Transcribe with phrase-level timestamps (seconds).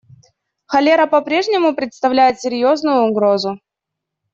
[0.65, 3.59] Холера по-прежнему представляет серьезную угрозу.